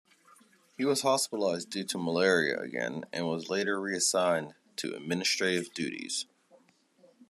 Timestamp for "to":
1.83-1.99, 4.77-4.95